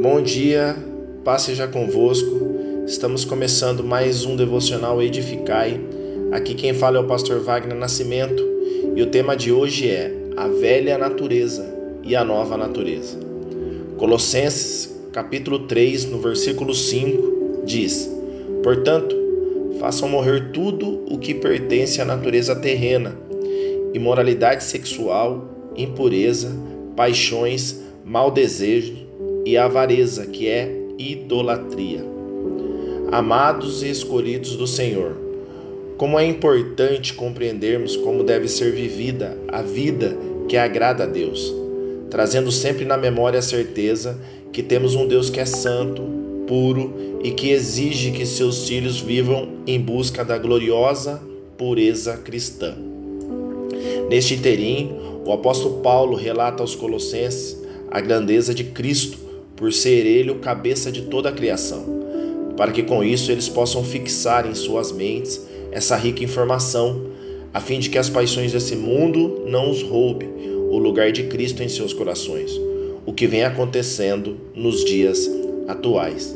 Bom 0.00 0.20
dia, 0.20 0.76
paz 1.24 1.42
seja 1.42 1.66
convosco. 1.66 2.28
Estamos 2.86 3.24
começando 3.24 3.82
mais 3.82 4.26
um 4.26 4.36
devocional 4.36 5.02
Edificai. 5.02 5.80
Aqui 6.32 6.54
quem 6.54 6.74
fala 6.74 6.98
é 6.98 7.00
o 7.00 7.06
pastor 7.06 7.40
Wagner 7.40 7.74
Nascimento 7.78 8.42
e 8.94 9.00
o 9.00 9.06
tema 9.06 9.34
de 9.34 9.50
hoje 9.50 9.88
é 9.88 10.12
a 10.36 10.48
velha 10.48 10.98
natureza 10.98 11.64
e 12.02 12.14
a 12.14 12.22
nova 12.22 12.58
natureza. 12.58 13.18
Colossenses, 13.96 14.94
capítulo 15.12 15.60
3, 15.60 16.04
no 16.10 16.20
versículo 16.20 16.74
5, 16.74 17.62
diz: 17.64 18.10
Portanto, 18.62 19.16
façam 19.80 20.10
morrer 20.10 20.52
tudo 20.52 21.04
o 21.10 21.18
que 21.18 21.32
pertence 21.32 22.02
à 22.02 22.04
natureza 22.04 22.54
terrena: 22.54 23.16
imoralidade 23.94 24.62
sexual, 24.62 25.48
impureza, 25.74 26.50
paixões, 26.94 27.80
mau 28.04 28.30
desejo 28.30 29.05
e 29.46 29.56
avareza, 29.56 30.26
que 30.26 30.48
é 30.48 30.68
idolatria. 30.98 32.04
Amados 33.12 33.80
e 33.84 33.88
escolhidos 33.88 34.56
do 34.56 34.66
Senhor, 34.66 35.16
como 35.96 36.18
é 36.18 36.26
importante 36.26 37.14
compreendermos 37.14 37.96
como 37.96 38.24
deve 38.24 38.48
ser 38.48 38.72
vivida 38.72 39.38
a 39.46 39.62
vida 39.62 40.16
que 40.48 40.56
agrada 40.56 41.04
a 41.04 41.06
Deus, 41.06 41.54
trazendo 42.10 42.50
sempre 42.50 42.84
na 42.84 42.96
memória 42.96 43.38
a 43.38 43.42
certeza 43.42 44.18
que 44.52 44.64
temos 44.64 44.96
um 44.96 45.06
Deus 45.06 45.30
que 45.30 45.38
é 45.38 45.46
santo, 45.46 46.02
puro 46.48 47.20
e 47.22 47.30
que 47.30 47.50
exige 47.50 48.10
que 48.10 48.26
seus 48.26 48.68
filhos 48.68 49.00
vivam 49.00 49.48
em 49.64 49.80
busca 49.80 50.24
da 50.24 50.36
gloriosa 50.36 51.22
pureza 51.56 52.16
cristã. 52.16 52.74
Neste 54.10 54.34
interim, 54.34 54.90
o 55.24 55.32
apóstolo 55.32 55.80
Paulo 55.82 56.16
relata 56.16 56.64
aos 56.64 56.74
Colossenses 56.74 57.56
a 57.92 58.00
grandeza 58.00 58.52
de 58.52 58.64
Cristo 58.64 59.25
por 59.56 59.72
ser 59.72 60.06
ele 60.06 60.30
o 60.30 60.36
cabeça 60.36 60.92
de 60.92 61.02
toda 61.02 61.30
a 61.30 61.32
criação, 61.32 61.84
para 62.56 62.72
que 62.72 62.82
com 62.82 63.02
isso 63.02 63.32
eles 63.32 63.48
possam 63.48 63.82
fixar 63.82 64.46
em 64.46 64.54
suas 64.54 64.92
mentes 64.92 65.40
essa 65.72 65.96
rica 65.96 66.22
informação, 66.22 67.06
a 67.52 67.60
fim 67.60 67.78
de 67.78 67.88
que 67.88 67.98
as 67.98 68.10
paixões 68.10 68.52
desse 68.52 68.76
mundo 68.76 69.44
não 69.46 69.70
os 69.70 69.82
roube 69.82 70.26
o 70.70 70.78
lugar 70.78 71.12
de 71.12 71.24
Cristo 71.24 71.62
em 71.62 71.68
seus 71.68 71.92
corações, 71.92 72.50
o 73.04 73.12
que 73.12 73.26
vem 73.26 73.44
acontecendo 73.44 74.36
nos 74.54 74.84
dias 74.84 75.30
atuais. 75.68 76.34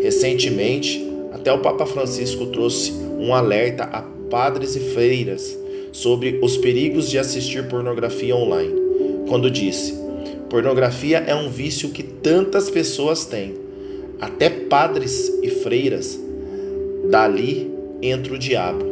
Recentemente, 0.00 1.06
até 1.32 1.52
o 1.52 1.58
Papa 1.58 1.86
Francisco 1.86 2.46
trouxe 2.46 2.92
um 3.18 3.34
alerta 3.34 3.84
a 3.84 4.02
padres 4.30 4.76
e 4.76 4.80
freiras 4.80 5.58
sobre 5.92 6.38
os 6.42 6.56
perigos 6.56 7.10
de 7.10 7.18
assistir 7.18 7.68
pornografia 7.68 8.34
online, 8.34 8.74
quando 9.26 9.50
disse: 9.50 9.97
Pornografia 10.50 11.18
é 11.18 11.34
um 11.34 11.50
vício 11.50 11.90
que 11.90 12.02
tantas 12.02 12.70
pessoas 12.70 13.26
têm, 13.26 13.54
até 14.18 14.48
padres 14.48 15.30
e 15.42 15.50
freiras. 15.50 16.18
Dali 17.10 17.70
entra 18.00 18.32
o 18.32 18.38
diabo, 18.38 18.84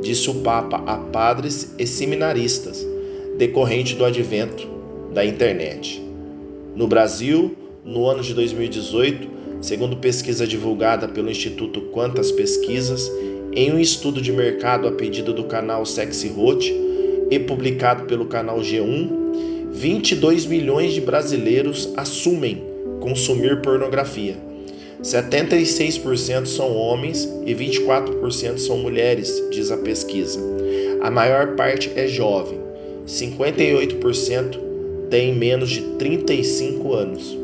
disse 0.00 0.30
o 0.30 0.36
Papa 0.36 0.82
a 0.86 0.96
padres 0.96 1.74
e 1.78 1.86
seminaristas, 1.86 2.86
decorrente 3.36 3.94
do 3.94 4.06
advento 4.06 4.66
da 5.12 5.22
internet. 5.22 6.02
No 6.74 6.86
Brasil, 6.86 7.54
no 7.84 8.06
ano 8.06 8.22
de 8.22 8.32
2018, 8.32 9.28
segundo 9.60 9.98
pesquisa 9.98 10.46
divulgada 10.46 11.06
pelo 11.08 11.30
Instituto 11.30 11.82
Quantas 11.92 12.32
Pesquisas, 12.32 13.10
em 13.52 13.70
um 13.70 13.78
estudo 13.78 14.22
de 14.22 14.32
mercado 14.32 14.88
a 14.88 14.92
pedido 14.92 15.34
do 15.34 15.44
canal 15.44 15.84
Sexy 15.84 16.32
Hot 16.34 16.72
e 17.30 17.38
publicado 17.38 18.04
pelo 18.04 18.24
canal 18.24 18.60
G1, 18.60 19.21
22 19.82 20.46
milhões 20.46 20.92
de 20.92 21.00
brasileiros 21.00 21.92
assumem 21.96 22.62
consumir 23.00 23.60
pornografia. 23.62 24.36
76% 25.02 26.46
são 26.46 26.76
homens 26.76 27.28
e 27.44 27.52
24% 27.52 28.58
são 28.58 28.78
mulheres, 28.78 29.42
diz 29.50 29.72
a 29.72 29.76
pesquisa. 29.76 30.38
A 31.00 31.10
maior 31.10 31.56
parte 31.56 31.90
é 31.96 32.06
jovem, 32.06 32.60
58% 33.08 34.56
tem 35.10 35.34
menos 35.34 35.70
de 35.70 35.80
35 35.98 36.94
anos. 36.94 37.36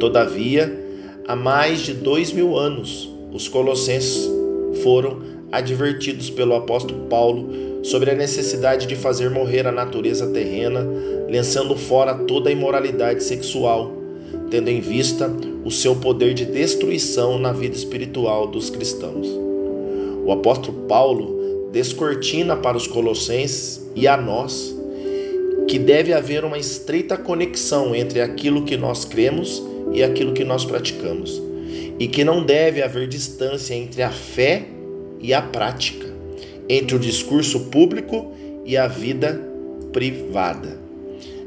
Todavia, 0.00 0.84
há 1.28 1.36
mais 1.36 1.82
de 1.82 1.94
dois 1.94 2.32
mil 2.32 2.58
anos, 2.58 3.08
os 3.32 3.46
colossenses 3.46 4.28
foram 4.82 5.22
advertidos 5.52 6.30
pelo 6.30 6.54
apóstolo 6.54 7.06
Paulo 7.06 7.48
sobre 7.82 8.10
a 8.10 8.14
necessidade 8.14 8.86
de 8.86 8.94
fazer 8.94 9.30
morrer 9.30 9.66
a 9.66 9.72
natureza 9.72 10.26
terrena, 10.28 10.86
lançando 11.30 11.76
fora 11.76 12.14
toda 12.14 12.50
a 12.50 12.52
imoralidade 12.52 13.22
sexual, 13.22 13.92
tendo 14.50 14.68
em 14.68 14.80
vista 14.80 15.30
o 15.64 15.70
seu 15.70 15.96
poder 15.96 16.34
de 16.34 16.44
destruição 16.44 17.38
na 17.38 17.52
vida 17.52 17.74
espiritual 17.74 18.46
dos 18.46 18.70
cristãos. 18.70 19.26
O 20.24 20.32
apóstolo 20.32 20.86
Paulo 20.86 21.68
descortina 21.72 22.56
para 22.56 22.76
os 22.76 22.86
colossenses 22.86 23.80
e 23.94 24.06
a 24.06 24.16
nós 24.16 24.76
que 25.66 25.78
deve 25.78 26.12
haver 26.12 26.44
uma 26.44 26.58
estreita 26.58 27.16
conexão 27.16 27.94
entre 27.94 28.20
aquilo 28.20 28.64
que 28.64 28.76
nós 28.76 29.04
cremos 29.04 29.62
e 29.92 30.02
aquilo 30.02 30.32
que 30.32 30.44
nós 30.44 30.64
praticamos, 30.64 31.40
e 31.98 32.08
que 32.08 32.24
não 32.24 32.44
deve 32.44 32.82
haver 32.82 33.06
distância 33.06 33.74
entre 33.74 34.02
a 34.02 34.10
fé 34.10 34.64
e 34.66 34.79
a 35.34 35.42
prática 35.42 36.06
entre 36.68 36.96
o 36.96 36.98
discurso 36.98 37.60
público 37.66 38.32
e 38.64 38.76
a 38.76 38.86
vida 38.86 39.40
privada. 39.92 40.78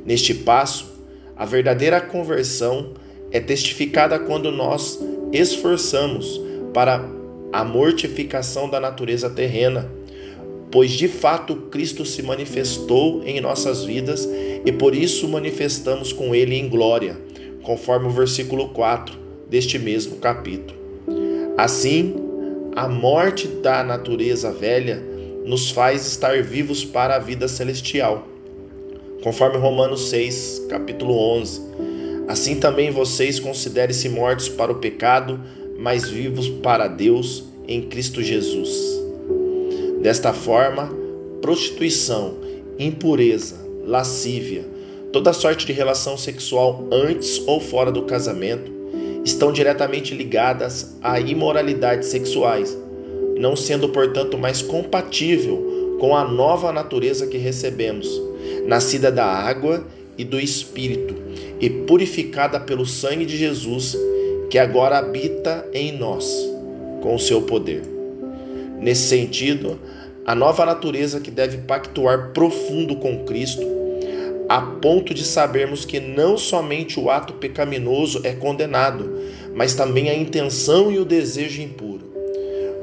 Neste 0.06 0.34
passo, 0.34 0.94
a 1.36 1.46
verdadeira 1.46 2.02
conversão 2.02 2.92
é 3.32 3.40
testificada 3.40 4.20
quando 4.20 4.52
nós 4.52 5.00
esforçamos 5.32 6.40
para 6.74 7.04
a 7.52 7.64
mortificação 7.64 8.70
da 8.70 8.80
natureza 8.80 9.30
terrena, 9.30 9.90
pois 10.72 10.92
de 10.92 11.08
fato 11.08 11.56
Cristo 11.72 12.06
se 12.06 12.22
manifestou 12.22 13.24
em 13.26 13.40
nossas 13.40 13.84
vidas 13.84 14.28
e 14.66 14.72
por 14.72 14.94
isso 14.94 15.28
manifestamos 15.28 16.12
com 16.12 16.36
ele 16.36 16.56
em 16.56 16.68
glória, 16.68 17.18
conforme 17.62 18.08
o 18.08 18.12
versículo 18.12 18.70
4 18.70 19.18
deste 19.50 19.80
mesmo 19.80 20.18
capítulo. 20.18 20.78
Assim, 21.58 22.23
a 22.76 22.88
morte 22.88 23.48
da 23.48 23.84
natureza 23.84 24.52
velha 24.52 25.02
nos 25.46 25.70
faz 25.70 26.06
estar 26.08 26.42
vivos 26.42 26.84
para 26.84 27.16
a 27.16 27.20
vida 27.20 27.48
celestial. 27.48 28.28
Conforme 29.22 29.58
Romanos 29.58 30.10
6, 30.10 30.66
capítulo 30.70 31.16
11. 31.38 31.62
Assim 32.28 32.60
também 32.60 32.90
vocês 32.90 33.40
considerem-se 33.40 34.10
mortos 34.10 34.50
para 34.50 34.72
o 34.72 34.76
pecado, 34.76 35.40
mas 35.78 36.10
vivos 36.10 36.50
para 36.50 36.88
Deus 36.88 37.44
em 37.68 37.84
Cristo 37.84 38.24
Jesus. 38.24 38.72
Desta 40.02 40.34
forma, 40.34 40.90
prostituição, 41.42 42.38
impureza, 42.80 43.58
lascívia, 43.86 44.66
toda 45.12 45.32
sorte 45.32 45.66
de 45.66 45.74
relação 45.74 46.18
sexual 46.18 46.88
antes 46.92 47.42
ou 47.46 47.60
fora 47.60 47.92
do 47.92 48.04
casamento 48.04 48.83
estão 49.24 49.52
diretamente 49.52 50.14
ligadas 50.14 50.98
a 51.02 51.20
imoralidades 51.20 52.10
sexuais 52.10 52.78
não 53.38 53.56
sendo, 53.56 53.90
portanto, 53.90 54.38
mais 54.38 54.62
compatível 54.62 55.98
com 56.00 56.16
a 56.16 56.26
nova 56.26 56.72
natureza 56.72 57.28
que 57.28 57.38
recebemos, 57.38 58.08
nascida 58.66 59.12
da 59.12 59.26
água 59.26 59.86
e 60.18 60.24
do 60.24 60.40
Espírito, 60.40 61.16
e 61.60 61.70
purificada 61.70 62.60
pelo 62.60 62.86
sangue 62.86 63.26
de 63.26 63.38
Jesus, 63.38 63.98
que 64.50 64.58
agora 64.58 64.98
habita 64.98 65.68
em 65.74 65.98
nós, 65.98 66.26
com 67.02 67.16
o 67.16 67.20
seu 67.20 67.42
poder. 67.42 67.82
Nesse 68.80 69.08
sentido, 69.08 69.80
a 70.26 70.36
nova 70.36 70.66
natureza 70.66 71.20
que 71.20 71.32
deve 71.32 71.58
pactuar 71.60 72.32
profundo 72.34 72.96
com 72.98 73.26
Cristo, 73.26 73.66
a 74.54 74.62
ponto 74.62 75.16
de 75.16 75.26
sabermos 75.26 75.84
que 75.84 76.00
não 76.00 76.38
somente 76.38 77.00
o 77.00 77.10
ato 77.10 77.34
pecaminoso 77.34 78.22
é 78.24 78.34
condenado, 78.34 79.12
mas 79.56 79.74
também 79.74 80.12
a 80.12 80.16
intenção 80.16 80.92
e 80.92 81.00
o 81.00 81.04
desejo 81.04 81.60
impuro 81.60 82.14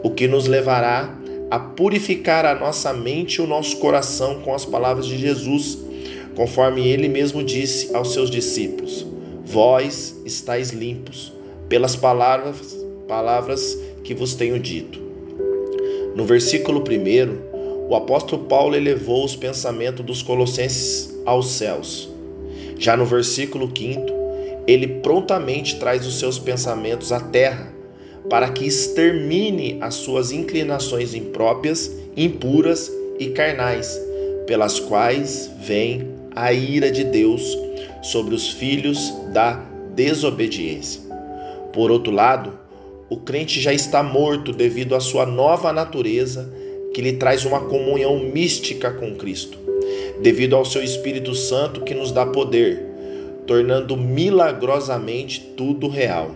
o 0.02 0.10
que 0.10 0.26
nos 0.26 0.48
levará 0.48 1.16
a 1.48 1.60
purificar 1.60 2.44
a 2.44 2.56
nossa 2.56 2.92
mente 2.92 3.36
e 3.36 3.40
o 3.40 3.46
nosso 3.46 3.76
coração 3.76 4.40
com 4.40 4.52
as 4.52 4.64
palavras 4.64 5.06
de 5.06 5.16
Jesus, 5.16 5.78
conforme 6.34 6.88
ele 6.88 7.08
mesmo 7.08 7.40
disse 7.40 7.94
aos 7.94 8.14
seus 8.14 8.32
discípulos: 8.32 9.06
Vós 9.44 10.20
estáis 10.26 10.70
limpos 10.70 11.32
pelas 11.68 11.94
palavras, 11.94 12.76
palavras 13.06 13.78
que 14.02 14.12
vos 14.12 14.34
tenho 14.34 14.58
dito. 14.58 14.98
No 16.16 16.24
versículo 16.24 16.80
1, 16.80 17.88
o 17.88 17.94
apóstolo 17.94 18.46
Paulo 18.46 18.74
elevou 18.74 19.24
os 19.24 19.36
pensamentos 19.36 20.04
dos 20.04 20.20
colossenses 20.20 21.19
aos 21.30 21.52
céus. 21.52 22.08
Já 22.76 22.96
no 22.96 23.06
versículo 23.06 23.70
5, 23.76 24.06
ele 24.66 24.86
prontamente 25.00 25.78
traz 25.78 26.04
os 26.04 26.18
seus 26.18 26.38
pensamentos 26.40 27.12
à 27.12 27.20
terra 27.20 27.72
para 28.28 28.50
que 28.50 28.66
extermine 28.66 29.78
as 29.80 29.94
suas 29.94 30.32
inclinações 30.32 31.14
impróprias, 31.14 31.90
impuras 32.16 32.90
e 33.18 33.28
carnais, 33.28 34.00
pelas 34.46 34.80
quais 34.80 35.48
vem 35.60 36.08
a 36.34 36.52
ira 36.52 36.90
de 36.90 37.04
Deus 37.04 37.56
sobre 38.02 38.34
os 38.34 38.50
filhos 38.50 39.12
da 39.32 39.64
desobediência. 39.94 41.00
Por 41.72 41.92
outro 41.92 42.12
lado, 42.12 42.58
o 43.08 43.18
crente 43.18 43.60
já 43.60 43.72
está 43.72 44.02
morto 44.02 44.52
devido 44.52 44.96
à 44.96 45.00
sua 45.00 45.24
nova 45.24 45.72
natureza, 45.72 46.52
que 46.92 47.00
lhe 47.00 47.12
traz 47.12 47.44
uma 47.44 47.60
comunhão 47.60 48.18
mística 48.18 48.90
com 48.90 49.14
Cristo, 49.14 49.58
devido 50.22 50.56
ao 50.56 50.64
seu 50.64 50.82
Espírito 50.82 51.34
Santo 51.34 51.82
que 51.82 51.94
nos 51.94 52.12
dá 52.12 52.26
poder, 52.26 52.84
tornando 53.46 53.96
milagrosamente 53.96 55.40
tudo 55.56 55.88
real. 55.88 56.34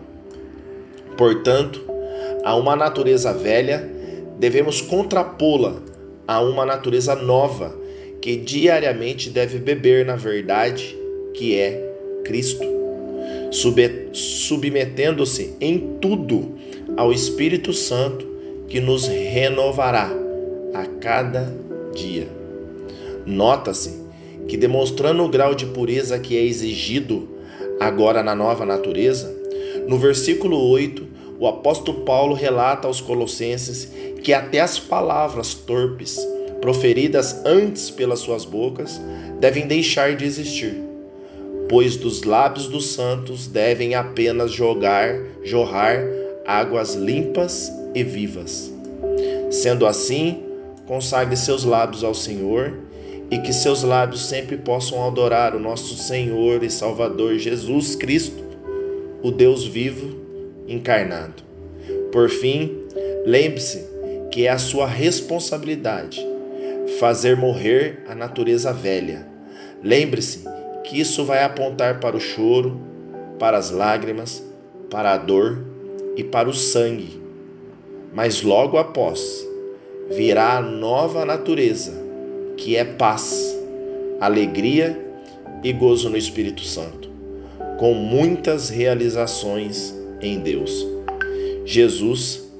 Portanto, 1.16 1.81
a 2.42 2.56
uma 2.56 2.75
natureza 2.75 3.32
velha, 3.32 3.88
devemos 4.38 4.81
contrapô-la 4.81 5.76
a 6.26 6.40
uma 6.40 6.64
natureza 6.66 7.14
nova, 7.14 7.75
que 8.20 8.36
diariamente 8.36 9.28
deve 9.28 9.58
beber 9.58 10.06
na 10.06 10.16
verdade 10.16 10.96
que 11.34 11.58
é 11.58 11.92
Cristo, 12.25 12.64
submetendo-se 14.12 15.54
em 15.60 15.98
tudo 16.00 16.54
ao 16.96 17.12
Espírito 17.12 17.72
Santo 17.72 18.26
que 18.66 18.80
nos 18.80 19.06
renovará 19.06 20.10
a 20.72 20.87
cada 21.00 21.54
dia. 21.94 22.44
Nota-se 23.26 24.05
que, 24.49 24.56
demonstrando 24.56 25.23
o 25.23 25.29
grau 25.29 25.55
de 25.55 25.67
pureza 25.67 26.19
que 26.19 26.37
é 26.37 26.43
exigido 26.43 27.29
agora 27.81 28.23
na 28.23 28.35
nova 28.35 28.65
natureza, 28.67 29.35
no 29.88 29.99
versículo 29.99 30.59
8, 30.71 31.06
o 31.38 31.47
apóstolo 31.47 32.00
Paulo 32.05 32.35
relata 32.35 32.87
aos 32.87 33.00
Colossenses 33.00 33.91
que 34.23 34.32
até 34.32 34.61
as 34.61 34.79
palavras 34.79 35.55
torpes, 35.55 36.19
proferidas 36.61 37.44
antes 37.44 37.91
pelas 37.91 38.21
suas 38.21 38.44
bocas, 38.44 39.00
devem 39.41 39.67
deixar 39.67 40.17
de 40.17 40.25
existir, 40.25 40.81
pois 41.69 41.97
dos 41.97 42.23
lábios 42.23 42.67
dos 42.69 42.94
santos 42.94 43.47
devem 43.47 43.94
apenas 43.94 44.53
jogar, 44.53 45.19
jorrar 45.43 46.03
águas 46.47 46.94
limpas 46.94 47.71
e 47.94 48.03
vivas. 48.03 48.73
Sendo 49.50 49.87
assim, 49.87 50.43
consagre 50.87 51.37
seus 51.37 51.65
lábios 51.65 52.05
ao 52.05 52.15
Senhor 52.15 52.75
e 53.31 53.38
que 53.38 53.53
seus 53.53 53.82
lábios 53.82 54.26
sempre 54.26 54.56
possam 54.56 55.06
adorar 55.06 55.55
o 55.55 55.61
nosso 55.61 55.97
Senhor 55.97 56.62
e 56.62 56.71
Salvador 56.71 57.38
Jesus 57.38 57.97
Cristo, 57.97 58.43
o 59.23 59.31
Deus 59.31 59.65
vivo 59.65 60.15
encarnado. 60.69 61.43
Por 62.12 62.29
fim, 62.29 62.85
lembre-se 63.25 63.85
que 64.31 64.47
é 64.47 64.50
a 64.50 64.59
sua 64.59 64.87
responsabilidade 64.87 66.25
fazer 66.99 67.37
morrer 67.37 68.03
a 68.09 68.15
natureza 68.15 68.73
velha. 68.73 69.26
Lembre-se 69.82 70.44
que 70.85 71.00
isso 71.00 71.25
vai 71.25 71.43
apontar 71.43 72.00
para 72.00 72.17
o 72.17 72.21
choro, 72.21 72.81
para 73.38 73.56
as 73.56 73.71
lágrimas, 73.71 74.44
para 74.91 75.12
a 75.12 75.17
dor 75.17 75.65
e 76.17 76.23
para 76.23 76.49
o 76.49 76.55
sangue. 76.55 77.21
Mas 78.12 78.43
logo 78.43 78.76
após 78.76 79.47
virá 80.11 80.59
a 80.59 80.62
nova 80.62 81.25
natureza, 81.25 82.03
que 82.56 82.76
é 82.76 82.84
paz, 82.84 83.56
alegria 84.20 84.98
e 85.62 85.72
gozo 85.72 86.10
no 86.10 86.16
Espírito 86.16 86.62
Santo, 86.62 87.10
com 87.78 87.94
muitas 87.94 88.68
realizações 88.68 89.94
em 90.20 90.38
Deus. 90.40 90.86
Jesus 91.64 92.50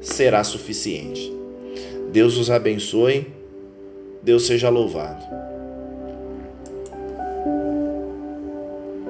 será 0.00 0.42
suficiente. 0.42 1.32
Deus 2.12 2.36
os 2.36 2.50
abençoe, 2.50 3.26
Deus 4.22 4.46
seja 4.46 4.68
louvado. 4.68 5.24